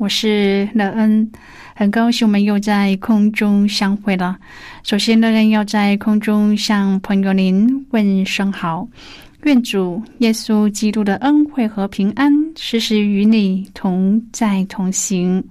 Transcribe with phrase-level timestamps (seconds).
[0.00, 1.30] 我是乐恩，
[1.76, 4.34] 很高兴我们又在空中相会了。
[4.82, 8.88] 首先，乐恩要在空中向朋友您问声好，
[9.42, 15.44] 愿主耶稣基督的恩惠和平安时时与你同在同行。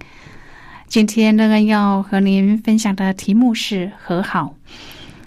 [0.87, 4.52] 今天，乐恩要和您分享的题目是和好。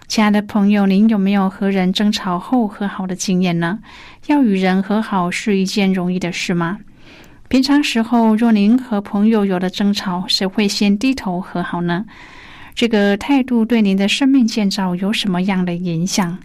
[0.08, 3.78] 亲爱的朋友，您有没有和人争吵后和好的经验呢？
[4.26, 6.76] 要与人和好是一件容易的事吗？
[7.52, 12.06] 平常时候，若您和朋友有了争吵，谁会先低头和好呢？
[12.74, 16.38] 这个态度对您的生命建造有什么样的影响？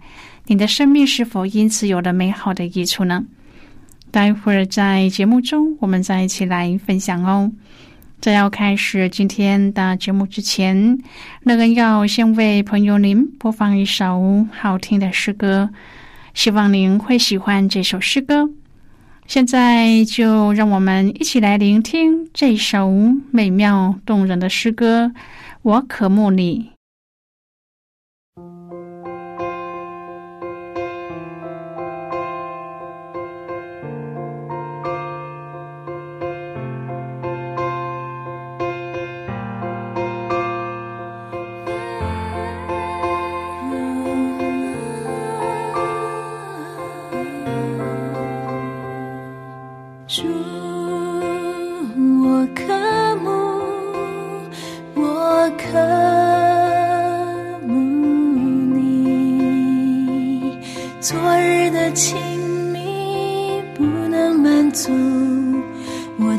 [0.48, 3.24] 您的生命是否因此有了美好的益处呢？
[4.10, 7.50] 待会儿在节目中，我们再一起来分享哦。
[8.20, 10.98] 在要开始今天的节目之前，
[11.42, 15.70] 乐恩要先为朋友您播放一首好听的诗歌，
[16.34, 18.50] 希望您会喜欢这首诗歌。
[19.28, 22.90] 现在就让我们一起来聆听这首
[23.30, 25.12] 美妙动人的诗歌。
[25.60, 26.77] 我渴慕你。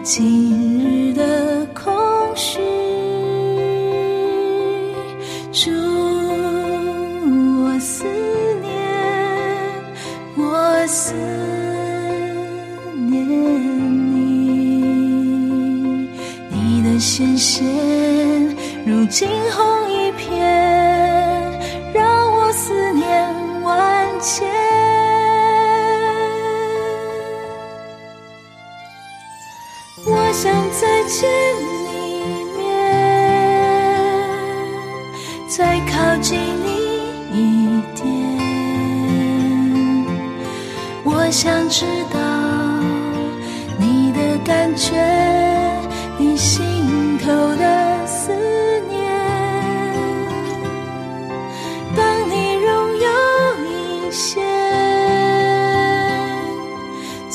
[0.02, 0.99] 今日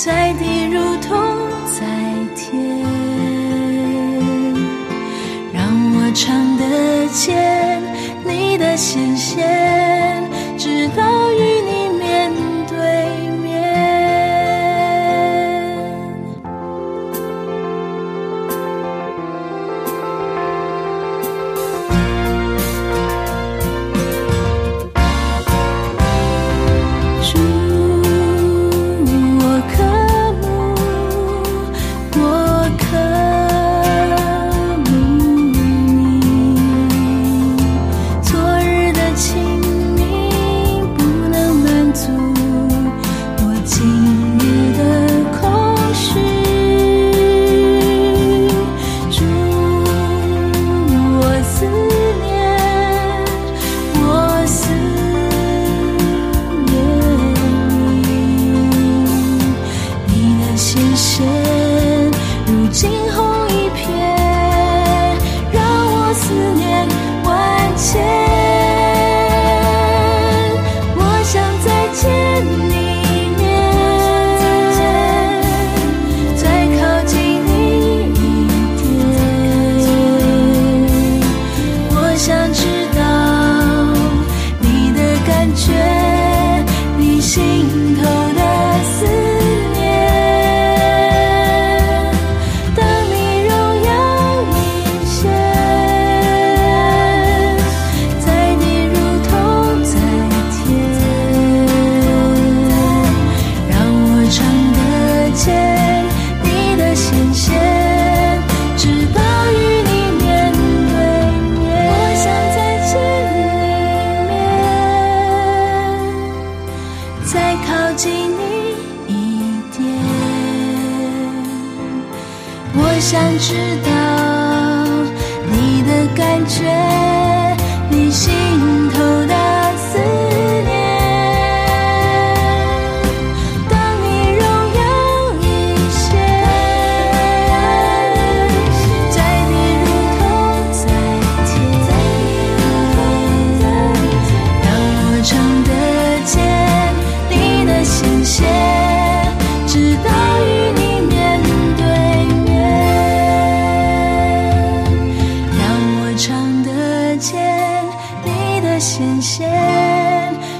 [0.04, 1.16] 在地如同
[1.65, 1.87] 在
[2.37, 2.78] 天。
[5.50, 7.82] 让我尝得见
[8.22, 9.73] 你的鲜血。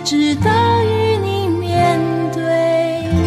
[0.05, 0.51] 直到
[0.85, 1.99] 与你面
[2.31, 2.43] 对
[3.09, 3.25] 面。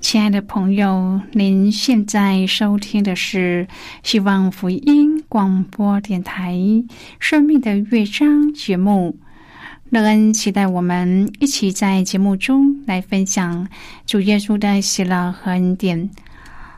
[0.00, 3.68] 亲爱的朋友您现在收听的是
[4.02, 6.56] 希望福音广播电台
[7.20, 9.18] 生命的乐章节目
[9.90, 13.68] 乐恩期待我们一起在节目中来分享
[14.06, 16.08] 主耶稣的喜乐和恩典。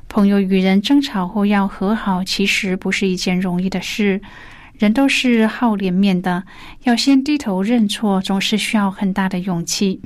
[0.09, 4.21] 朋友与人争吵后要和好其实不是一件容易的事。
[4.79, 6.45] 人都是好脸面的，
[6.83, 10.01] 要先低头认错，总是需要很大的勇气。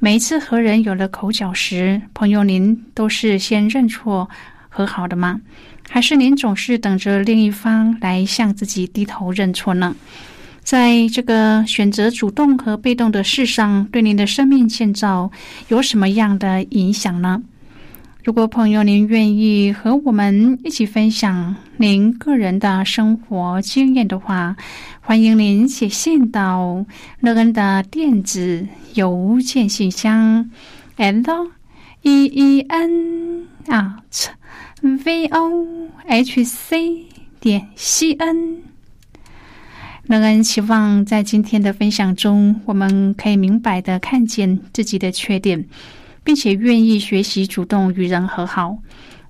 [0.00, 4.28] 每一次和人有了口角时，朋友，您都是先认错
[4.68, 5.40] 和好的吗？
[5.88, 9.94] 还是您总是等着另一方来向自己低头认错呢？
[10.62, 15.30] 在这个选择主动和被动的事上，对您的生命建造
[15.68, 17.42] 有什么样的影响呢？
[18.22, 24.56] 如果朋友您愿意和我们一起分享您个人的生活经验的话，
[25.00, 26.84] 欢迎您写信到
[27.20, 30.50] 乐恩的电子邮件信箱
[30.96, 31.50] ，l
[32.02, 34.28] e e n at
[34.82, 37.06] v o h c
[37.40, 38.58] 点 c n。
[40.04, 45.64] 乐恩希望在今天的分享中，我们可以明白的看见自己的缺点。
[46.30, 48.78] 并且愿意学习主动与人和好。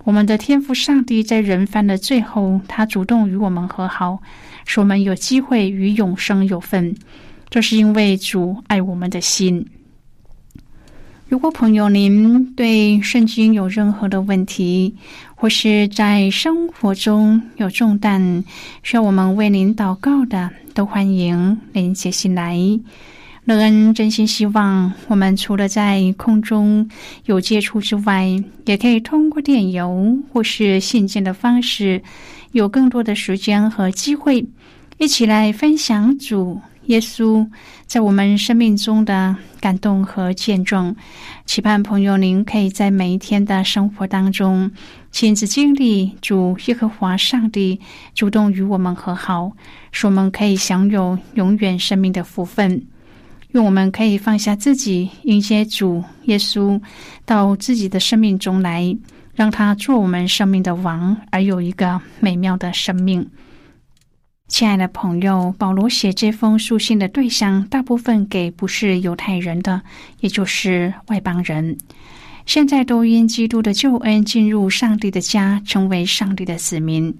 [0.04, 4.20] 我们的天赋上帝在人犯的最后，他主动与我们和好，
[4.66, 6.94] 使我们有机会与永生有份。
[7.48, 9.66] 这是因为主爱我们的心。
[11.30, 14.94] 如果朋友您对圣经有任何的问题，
[15.34, 18.44] 或是在生活中有重担
[18.82, 22.58] 需要我们为您祷告的，都欢迎您写信来。
[23.46, 26.88] 乐恩真心希望，我们除了在空中
[27.24, 28.28] 有接触之外，
[28.66, 32.02] 也可以通过电邮或是信件的方式，
[32.52, 34.46] 有更多的时间和机会，
[34.98, 37.48] 一起来分享主耶稣
[37.86, 40.94] 在我们生命中的感动和见证。
[41.46, 44.70] 期盼朋友您可以在每一天的生活当中，
[45.10, 47.80] 亲自经历主耶和华上帝
[48.14, 49.50] 主动与我们和好，
[49.90, 52.86] 使我们可以享有永远生命的福分。
[53.52, 56.80] 愿我们可以放下自己，迎接主耶稣
[57.24, 58.96] 到自己的生命中来，
[59.34, 63.28] 让他做我们生命的王，而有一个美妙的生命。
[64.46, 69.82] 亲爱的朋友，保罗写这封书信的对象，大部分给不是犹太人的，
[70.20, 71.76] 也就是外邦人。
[72.46, 77.16] 现在都因基督的救恩进入上帝的家，成为上帝的子民。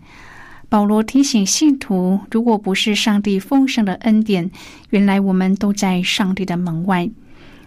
[0.71, 4.49] 保罗提醒信徒：如果不是上帝丰盛的恩典，
[4.91, 7.11] 原来我们都在上帝的门外。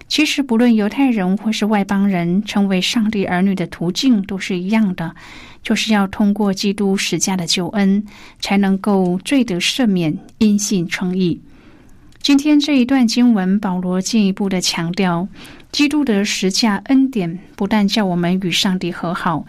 [0.07, 5.13] 其实，不论犹太人或是外邦人，成为上帝儿女的途径都是一样的，
[5.61, 8.05] 就是要通过基督十架的救恩，
[8.39, 11.41] 才能够罪得赦免，因信称义。
[12.21, 15.27] 今天这一段经文，保罗进一步的强调，
[15.73, 19.45] 基督的十架恩典不但叫我们与上帝和好。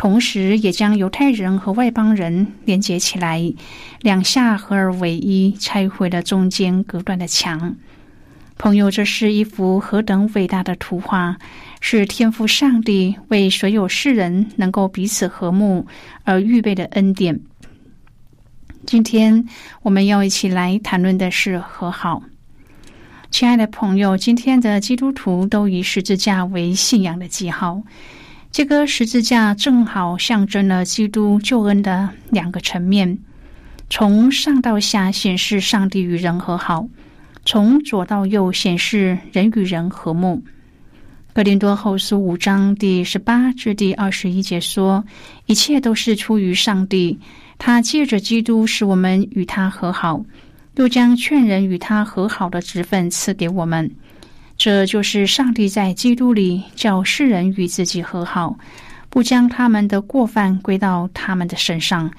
[0.00, 3.52] 同时，也将犹太人和外邦人连接起来，
[4.00, 7.76] 两下合而为一，拆毁了中间隔断的墙。
[8.56, 11.36] 朋友，这是一幅何等伟大的图画！
[11.82, 15.86] 是天赋上帝为所有世人能够彼此和睦
[16.24, 17.38] 而预备的恩典。
[18.86, 19.46] 今天
[19.82, 22.22] 我们要一起来谈论的是和好。
[23.30, 27.82] 亲爱的朋友，今天的基督徒都以十字架为信仰的记号。
[28.52, 33.18] 这个十字架正好象征了基督救恩的两个层面：
[33.88, 36.88] 从上到下显示上帝与人和好，
[37.44, 40.42] 从左到右显示人与人和睦。
[41.32, 45.04] 格林多后书五章第十八至第二十一节说
[45.46, 47.20] ：“一切都是出于上帝，
[47.56, 50.24] 他借着基督使我们与他和好，
[50.74, 53.88] 又将劝人与他和好的职分赐给我们。”
[54.60, 58.58] 这就是上帝在基督里叫世人与自己和好，
[59.08, 62.12] 不将他们的过犯归到他们的身上，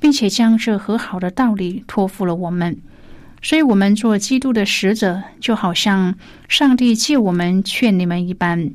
[0.00, 2.76] 并且将这和好的道理托付了我们。
[3.40, 6.16] 所以，我们做基督的使者，就好像
[6.48, 8.72] 上帝借我们劝你们一般。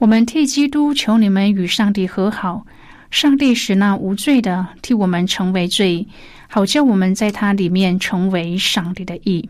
[0.00, 2.66] 我们替基督求你们与上帝和好，
[3.12, 6.08] 上帝使那无罪的替我们成为罪，
[6.48, 9.48] 好叫我们在他里面成为上帝的义。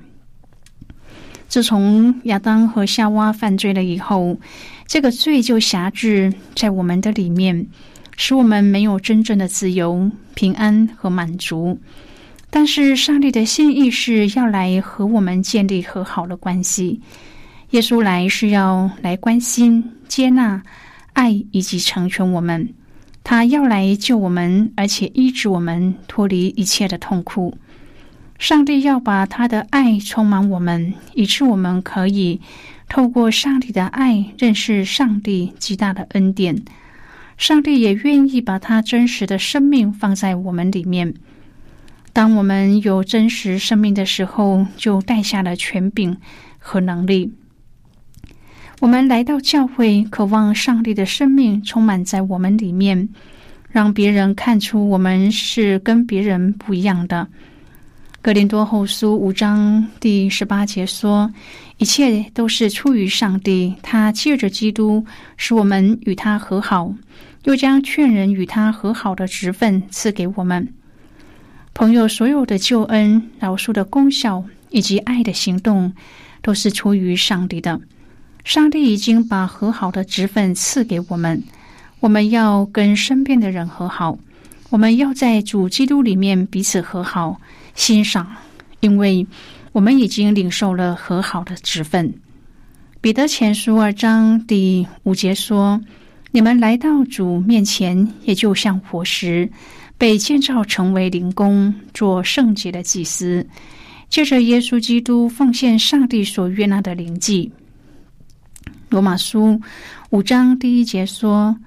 [1.50, 4.38] 自从亚当和夏娃犯罪了以后，
[4.86, 7.66] 这个罪就辖制在我们的里面，
[8.16, 11.76] 使我们没有真正的自由、平安和满足。
[12.50, 17.00] 但是上帝的心意是要来和我们建立和好的关系。
[17.70, 20.62] 耶稣来是要来关心、接纳、
[21.14, 22.68] 爱以及成全我们。
[23.24, 27.52] 他要来救我们，而且医治我们，脱离一切的痛苦。
[28.40, 32.40] 上帝要把他的爱充满我们，以致我们可以
[32.88, 36.62] 透过上帝的爱认识上帝极大的恩典。
[37.36, 41.12] 上帝也愿意把他真实的生命放在我们里面。
[42.14, 46.16] 当我们有真实生命的时候，就带下了权柄
[46.58, 47.34] 和能力。
[48.80, 53.10] 我们来到教会，渴望上帝的生命充满在我们里面，
[53.68, 57.28] 让别人看出我们是跟别人不一样的。
[58.22, 61.32] 格林多后书五章第十八节说
[61.78, 65.06] ：“一切都是出于上帝，他借着基督
[65.38, 66.94] 使我们与他和好。”
[67.44, 70.68] 又将劝人与他和好的职分赐给我们，
[71.72, 72.06] 朋友。
[72.06, 75.94] 所有的救恩、饶恕的功效以及爱的行动，
[76.42, 77.80] 都是出于上帝的。
[78.44, 81.42] 上帝已经把和好的职分赐给我们。
[82.00, 84.18] 我们要跟身边的人和好，
[84.68, 87.40] 我们要在主基督里面彼此和好、
[87.74, 88.26] 欣赏，
[88.80, 89.26] 因为
[89.72, 92.12] 我们已经领受了和好的职分。
[93.00, 95.80] 彼得前书二章第五节说。
[96.32, 99.50] 你们来到主面前，也就像火石，
[99.98, 103.44] 被建造成为灵宫，做圣洁的祭司，
[104.08, 107.50] 借着耶稣基督奉献上帝所悦纳的灵祭。
[108.90, 109.60] 罗马书
[110.10, 111.58] 五章第一节说：“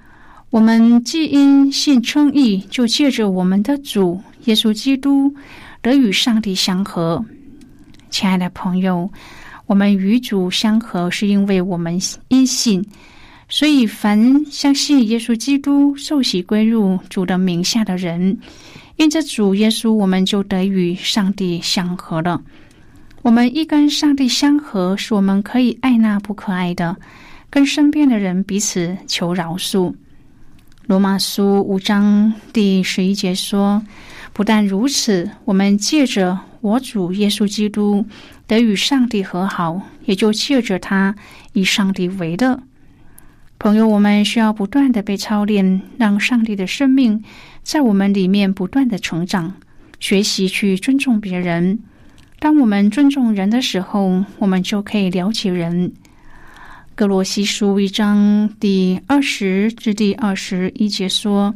[0.48, 5.34] 我们既因信称义，就借着我们的主耶稣基督
[5.84, 7.22] 得与上帝相合。”
[8.10, 9.10] 亲爱的朋友，
[9.66, 12.84] 我们与主相合，是因为我们因信。
[13.48, 18.38] 所以，凡相信耶稣基督、受洗归入主的名下的人，
[18.96, 22.40] 因着主耶稣，我们就得与上帝相合了。
[23.22, 26.96] 我们一跟上帝相合，是我们可以爱那不可爱的，
[27.50, 29.92] 跟身边的人彼此求饶恕。
[30.86, 33.82] 罗马书五章第十一节说
[34.34, 38.04] ：“不但如此，我们借着我主耶稣基督
[38.46, 41.14] 得与上帝和好，也就借着他
[41.52, 42.60] 以上帝为乐。”
[43.60, 47.22] 朋友，我们需要不断的被操练，让上帝的生命
[47.62, 49.54] 在我们里面不断的成长，
[50.00, 51.78] 学习去尊重别人。
[52.40, 55.92] 当我们尊重人的时候，我们就可以了解人。
[56.96, 61.54] 格罗西书一章第二十至第二十一节说：“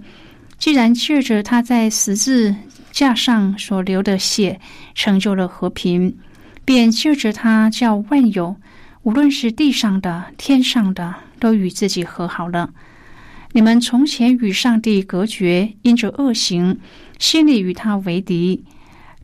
[0.59, 2.55] 既然借着他在十字
[2.99, 4.59] 架上所流的血
[4.93, 6.19] 成就了和平，
[6.65, 8.57] 便借着他叫万有，
[9.05, 12.71] 无论是地上的、天上的。”都与自己和好了。
[13.53, 16.81] 你们从前与上帝隔绝，因着恶行，
[17.21, 18.65] 心里与他为敌；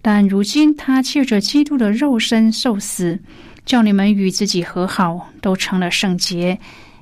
[0.01, 3.19] 但如今他借着基督的肉身受死，
[3.67, 6.61] 叫你们与自己和好，都成了圣洁，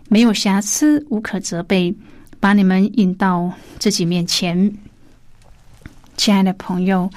[0.08, 1.94] 没有瑕疵，无可责备，
[2.40, 4.74] 把你们引到自己面前。
[6.24, 7.10] 亲爱的朋友，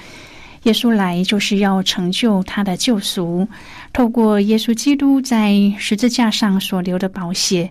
[0.64, 3.46] 耶稣来就是要成就他的救赎。
[3.92, 7.70] 透过耶稣基督在十字架上所流的宝血，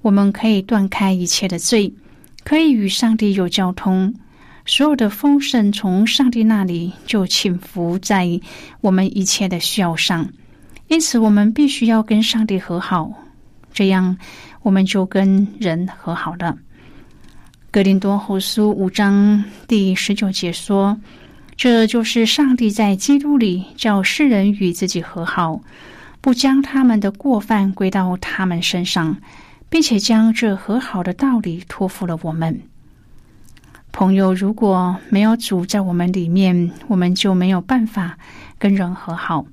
[0.00, 1.92] 我们可以断开一切的罪，
[2.44, 4.14] 可以与上帝有交通。
[4.64, 8.40] 所有的丰盛从上帝那里就倾伏在
[8.80, 10.28] 我们一切的需要上。
[10.86, 13.12] 因此，我们必须要跟上帝和好，
[13.72, 14.16] 这样
[14.62, 16.56] 我们就跟人和好了。
[17.76, 20.98] 格林多后书五章第十九节说。
[21.58, 25.60] 这就是上帝在基督里叫世人与自己和好，
[26.22, 29.14] 不将他们的过犯归到他们身上，
[29.68, 32.58] 并且将这和好的道理托付了我们。
[33.92, 38.18] 朋友，如果没有主在我们里面，我们就没有办法
[38.58, 39.44] 跟人和好。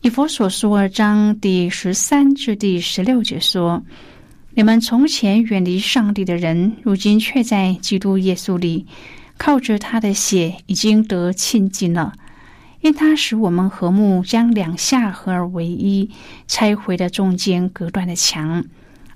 [0.00, 3.80] 以佛所说二章第十三至第十六节说
[4.56, 8.86] ：“你们从前远离上帝的人，如今却在基督耶稣里。”
[9.36, 12.12] 靠着他的血已经得亲近了，
[12.82, 16.08] 因他使我们和睦，将两下合而为一，
[16.46, 18.64] 拆毁了中间隔断的墙，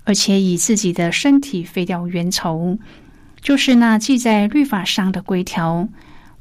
[0.02, 2.78] 而且以自己的身体废掉冤仇，
[3.40, 5.88] 就是那记在律法上的规条。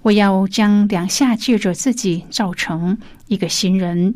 [0.02, 4.16] 我要将两下借着自己造成一个新人，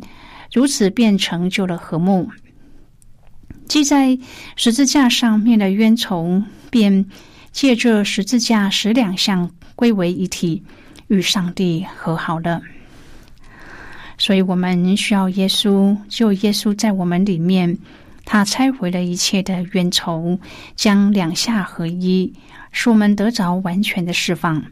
[0.52, 2.32] 如此便成就了和睦。
[3.72, 4.20] 记在
[4.58, 7.06] 十字架上面的冤仇便。
[7.54, 10.64] 借着十字架使两项归为一体，
[11.08, 12.62] 与上帝和好了。
[14.18, 17.78] 所以我们需要耶稣，就耶稣在我们里面，
[18.24, 20.40] 他拆毁了一切的冤仇，
[20.78, 22.32] 将两下合一，
[22.72, 24.64] 使我们得着完全的释放。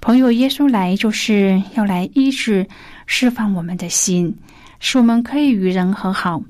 [0.00, 2.66] 朋友，耶稣来就是要来医治、
[3.06, 4.36] 释放我们的心，
[4.80, 6.42] 使我们可以与人和好。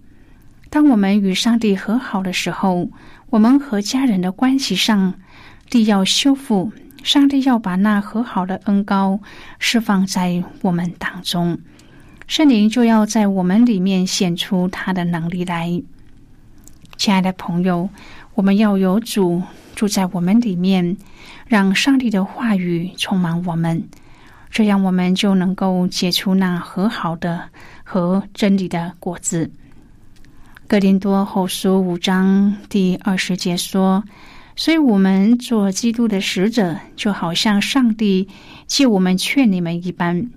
[0.73, 2.89] 当我们与上帝和好的时候，
[3.29, 5.13] 我们和家人的关系上。
[5.69, 9.21] 地要修复，上帝要把那和好的恩高
[9.59, 11.59] 释放在我们当中，
[12.27, 15.83] 圣灵就要在我们里面显出他的能力来。
[16.97, 17.89] 亲爱的朋友，
[18.35, 19.43] 我们要有主
[19.75, 20.97] 住在我们里面，
[21.47, 23.83] 让上帝的话语充满我们，
[24.51, 27.49] 这样我们就能够结出那和好的
[27.85, 29.51] 和真理的果子。
[30.73, 34.03] 格林多后书五章第二十节说
[34.57, 38.27] ：“所以我们做基督的使者，就好像上帝
[38.67, 40.31] 借我们劝你们一般。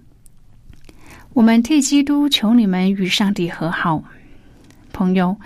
[1.31, 4.03] 我们替基督求你们与上帝和好，
[4.91, 5.37] 朋友。”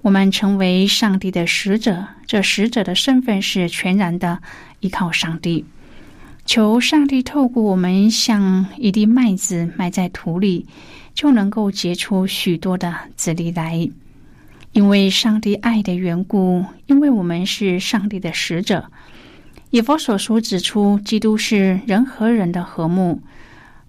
[0.00, 4.40] 我们成为上帝的使者，这使者的身份是全然的
[4.80, 5.62] 依靠上帝。
[6.46, 10.66] 求上帝透过我们，像一粒麦子埋在土里，
[11.12, 13.86] 就能够结出许多的子粒来。
[14.72, 18.90] 因为上帝爱的缘故，因为我们是上帝的使者。
[19.70, 23.20] 以佛所书指出，基督是人和人的和睦，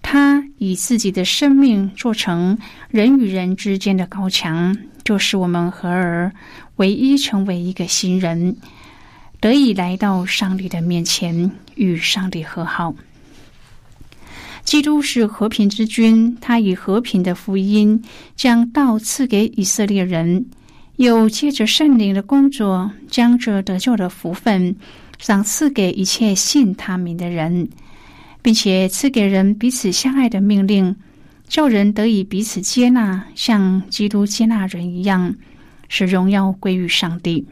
[0.01, 2.57] 他以自己的生命做成
[2.89, 4.77] 人与人之间的高墙。
[5.05, 6.31] 就是我们合而
[6.77, 8.55] 唯一，成为一个新人，
[9.39, 12.93] 得以来到上帝的面前，与上帝和好。
[14.63, 18.01] 基督是和平之君，他以和平的福音
[18.37, 20.45] 将道赐给以色列人，
[21.03, 24.73] 又借着圣灵的工作，将这得救的福分
[25.19, 27.67] 赏赐给一切信他名的人，
[28.41, 30.95] 并且赐给人彼此相爱的命令。
[31.45, 35.35] 叫人得以彼此接纳，像基督接纳人一样，
[35.89, 37.45] 使荣耀归于上帝。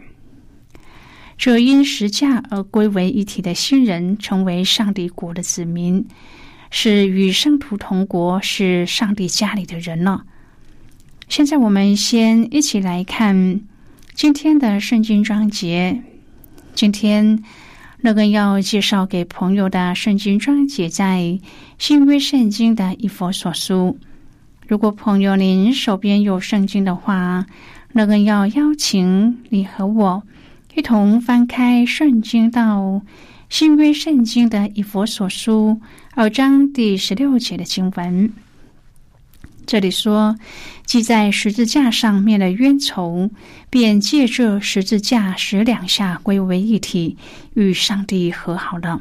[1.38, 6.04] 这因实价而归为一体的新人，成为上帝国的子民，
[6.72, 10.24] 是与圣徒同国，是上帝家里的人了。
[11.32, 13.62] 现在我们先一起来看
[14.16, 16.02] 今天的圣经章节。
[16.76, 17.42] 今天。
[18.02, 21.40] 乐根要介绍给朋友的圣经章节，在
[21.78, 23.98] 新约圣经的一佛所书。
[24.68, 27.46] 如果朋友您手边有圣经的话，
[27.94, 30.22] 乐根要邀请你和我
[30.76, 33.02] 一同翻开圣经到
[33.48, 35.80] 新约圣经的一佛所书
[36.14, 38.34] 二章第十六节的经文。
[39.68, 40.36] 这里说，
[40.92, 43.30] 系在十字架上面的冤仇，
[43.70, 47.16] 便借这十字架使两下归为一体，
[47.54, 49.00] 与上帝和好了。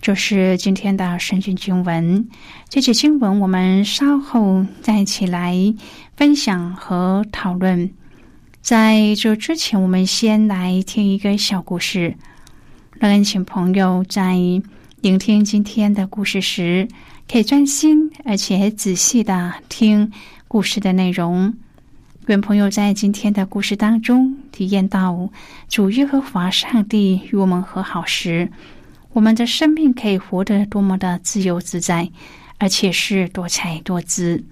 [0.00, 2.28] 这是今天的圣经经文。
[2.68, 5.74] 这些经文我们稍后再一起来
[6.16, 7.90] 分享和讨论。
[8.62, 12.14] 在这之前，我们先来听一个小故事。
[13.00, 14.36] 让请朋友在
[15.00, 16.86] 聆听今天的故事时。
[17.26, 20.12] 可以专心而且仔细的听
[20.54, 21.52] 故事的内容。
[22.28, 25.28] 愿朋友在今天的故事当中体验到
[25.68, 28.52] 主耶和华上帝与我们和好时，
[29.14, 32.08] 我们的生命可以活得多么的自由自在，
[32.58, 34.44] 而且是多彩多姿。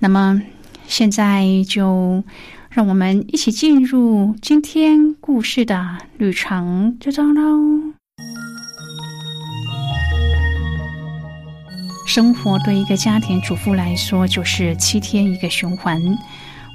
[0.00, 0.42] 那么，
[0.86, 2.22] 现在就
[2.68, 7.94] 让我们一起进入今天故事的旅程之中喽。
[12.12, 16.02] 生活对一个家庭主妇来说，就是七天一个循环，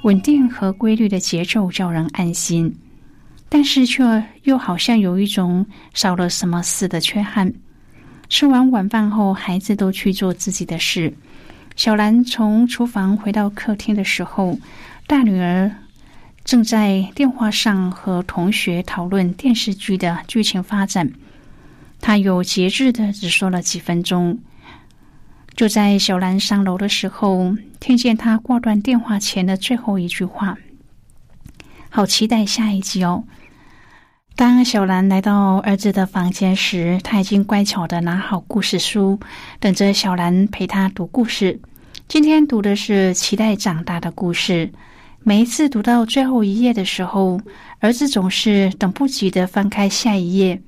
[0.02, 2.74] 稳定和规律的节奏叫人安心，
[3.50, 7.52] 但是却又好像有一种少了什么似的缺憾。
[8.30, 11.12] 吃完晚饭后，孩子都去做自己的事。
[11.76, 14.58] 小兰从厨房回到客厅的时候，
[15.06, 15.70] 大女儿
[16.46, 21.12] 正在电话上和同学讨论电视剧的剧情发展。
[22.00, 24.38] 她有节制的只说了几分钟。
[25.56, 30.58] 就在小兰上楼的时候，听见他挂断电话前的最后一句话
[31.88, 33.24] ：“好期待下一集哦。”
[34.36, 39.18] 当小兰来到儿子的房间时，他已经乖巧的拿好故事书，
[39.58, 41.58] 等着小兰陪他读故事。
[42.06, 44.70] 今天读的是期待长大的故事。
[45.22, 47.40] 每一次读到最后一页的时候，
[47.80, 50.60] 儿子总是等不及的翻开下一页。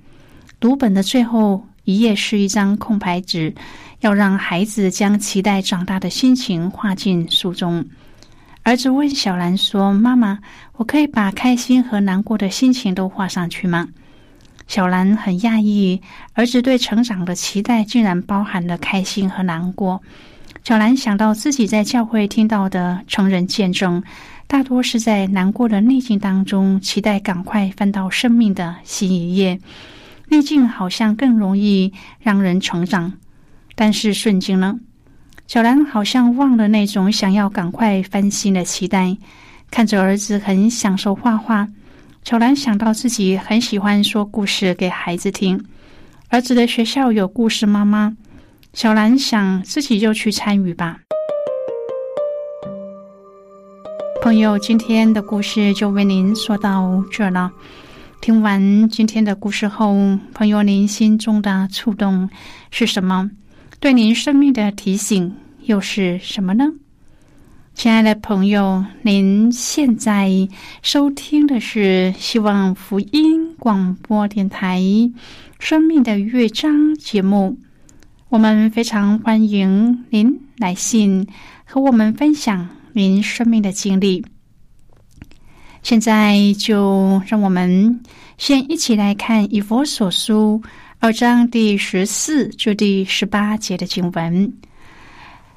[0.59, 3.55] 读本的最后一页是一张空白纸。
[4.00, 7.84] 要让孩子将期待长大的心情画进书中。
[8.62, 10.38] 儿子问小兰说：“妈妈，
[10.74, 13.88] 我可以把开心和难过的心情都画上去吗？”
[14.68, 16.00] 小兰很讶异，
[16.34, 20.02] 儿子对成长的期待竟然包含了开心和难过。
[20.62, 24.02] 小兰想到自己在教会听到的成人见证，
[24.46, 29.58] 大多是在难过的逆境当中，期待赶快翻到生命的新一页。
[30.28, 33.11] 逆境好像更容易让人成长。
[33.80, 34.76] 但是瞬间呢，
[35.46, 39.16] 小兰好像忘了那种想要赶快翻新的期待。
[39.70, 41.68] 看着儿子很享受画画，
[42.24, 45.64] 小兰想到自己很喜欢说故事给孩子听。
[46.28, 48.16] 儿子的学校有故事妈妈，
[48.72, 50.98] 小兰想自己就去参与吧。
[54.20, 57.52] 朋友，今天的故事就为您说到这了。
[58.20, 59.94] 听完今天的故事后，
[60.34, 62.28] 朋友，您心中的触动
[62.72, 63.30] 是什么？
[63.80, 66.64] 对您生命的提醒又是什么呢？
[67.74, 70.48] 亲爱的朋友，您现在
[70.82, 74.80] 收听的是希望福音广播电台
[75.60, 77.56] 《生命的乐章》节目。
[78.30, 81.24] 我们非常欢迎您来信
[81.64, 84.24] 和我们分享您生命的经历。
[85.84, 88.00] 现在就让我们
[88.38, 90.60] 先一起来看《以佛所书》
[91.00, 94.52] 二章第十四至第十八节的经文。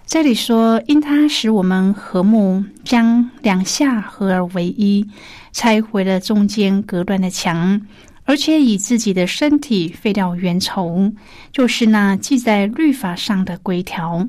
[0.06, 5.04] 这里说：“因他使我们和睦，将两下合而为一，
[5.51, 7.82] 拆毁了中间隔断的墙，
[8.23, 11.12] 而且以自己的身体废掉冤仇，
[11.51, 14.27] 就是那记在律法上的规条。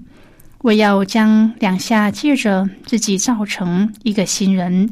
[0.63, 4.89] 我要将两下借着自己造成一个新人，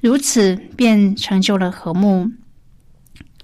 [0.00, 2.28] 如此便成就了和睦。”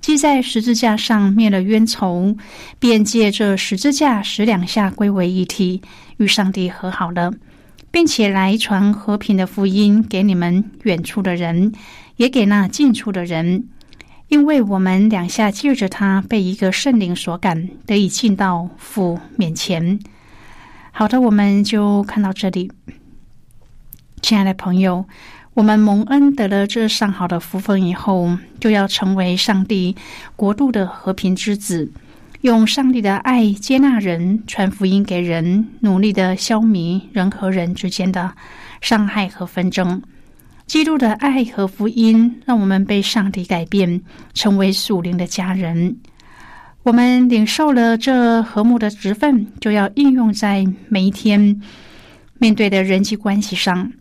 [0.03, 2.37] 既在十字架上灭了冤仇，
[2.81, 5.81] 便借这十字架使两下归为一体，
[6.17, 7.33] 与上帝和好了，
[7.93, 11.73] 并且来传和平的福音给你们远处的人，
[12.17, 13.69] 也给那近处的人，
[14.27, 20.01] 因为我们两下借着他被一个圣灵所感，得以进到父面前。
[20.91, 22.73] 好的，我们就看到这里，
[24.21, 25.07] 亲爱的朋友。
[25.55, 29.95] 我们蒙恩得了这上好的福分以后，就要成为上帝
[30.35, 31.93] 国度的和平之子，
[32.41, 38.33] 用上帝的爱接纳人，传福音给人，努力的消弭人和人之间的
[38.81, 40.01] 伤害和纷争。
[40.67, 44.01] 基督的爱和福音让我们被上帝改变，
[44.33, 45.99] 成为属灵的家人。
[46.83, 51.61] 我们领受了这和睦的职分，就要应用在每一天
[52.39, 53.93] 面对的人际关系上。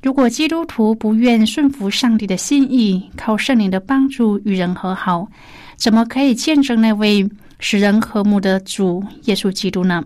[0.00, 5.28] 如果基督徒不愿顺服上帝的心意，靠圣灵的帮助与人和好，
[5.76, 10.04] 怎么可以见证那位使人和睦的主耶稣基督呢？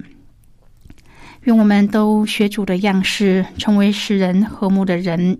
[1.42, 5.38] 愿我们都学主的样式，成为使人和睦的人。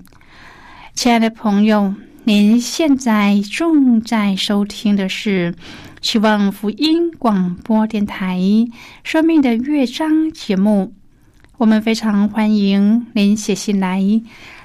[0.94, 5.54] 亲爱的朋友，您现在正在收听的是
[6.02, 8.38] 希望福音广播电台
[9.02, 10.92] 《生命的乐章》节目。
[11.58, 14.02] 我们非常欢迎您写信来，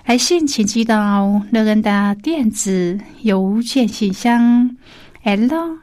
[0.06, 4.76] 来信请寄到乐恩的电子邮件信箱
[5.22, 5.78] ：l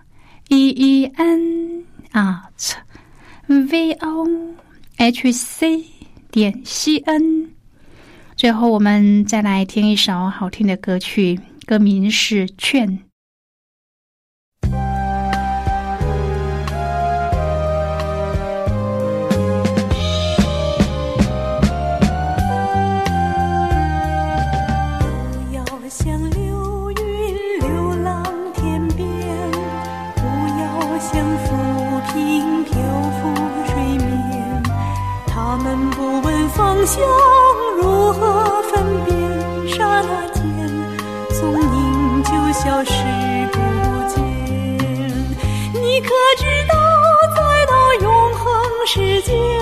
[0.48, 2.74] e e n at
[3.46, 4.26] v o
[4.96, 5.84] h c
[6.32, 7.50] 点 c n。
[8.34, 12.88] 最后，我们再来听一首好听的歌曲，歌名是《劝》。
[31.14, 31.54] 像浮
[32.12, 32.74] 萍漂
[33.22, 33.32] 浮
[33.66, 34.62] 水面，
[35.28, 37.00] 他们不问方向
[37.80, 39.14] 如何分辨，
[39.68, 40.42] 刹那间
[41.30, 42.94] 踪影就消失
[43.52, 43.58] 不
[44.12, 44.24] 见。
[45.72, 46.74] 你可知道，
[47.36, 48.44] 在那永恒
[48.84, 49.53] 时间？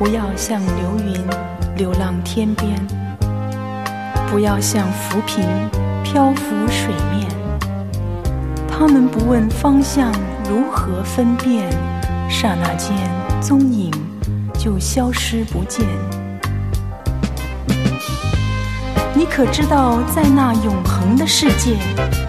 [0.00, 1.14] 不要像流云
[1.76, 2.74] 流浪天边，
[4.30, 5.44] 不要像浮萍
[6.02, 7.28] 漂浮水面。
[8.66, 10.10] 他们不问方向。
[10.48, 11.70] 如何分辨？
[12.30, 12.96] 刹那间，
[13.42, 13.92] 踪影
[14.58, 15.86] 就消失不见。
[19.14, 21.76] 你可知道，在那永恒的世界，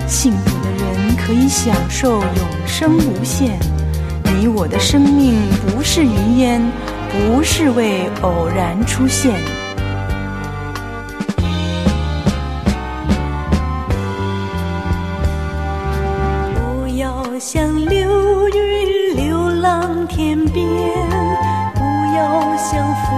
[0.07, 3.57] 幸福的人可以享受永生无限。
[4.38, 6.62] 你我的生命不是云烟，
[7.12, 9.34] 不是为偶然出现，
[16.56, 20.63] 不要像流云流浪天边，
[21.76, 21.82] 不
[22.15, 23.12] 要像浮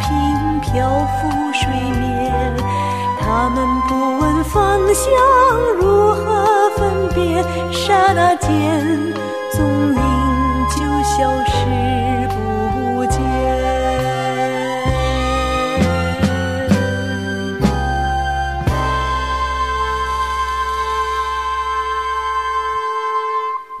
[0.00, 2.34] 萍漂浮水面，
[3.20, 5.04] 他们不问方向，
[5.78, 8.50] 如何分别，刹那间，
[9.52, 10.00] 踪影
[10.70, 12.05] 就消失。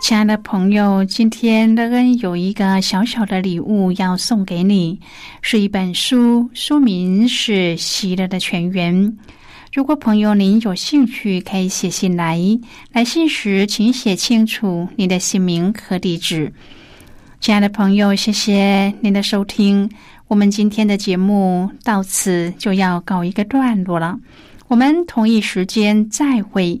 [0.06, 5.00] 亲爱的朋友，今天乐恩有一个小小的礼物要送给你，
[5.42, 8.94] 是一本书，书名是《喜乐的泉源》。
[9.72, 12.40] 如果朋友您有兴趣，可以写信来。
[12.92, 16.52] 来信时，请写清楚你的姓名和地址。
[17.40, 19.90] 亲爱的朋友，谢谢您的收听。
[20.28, 24.16] 我们今天的节目到此就要告一个段落了。
[24.68, 26.80] 我们同一时间再会。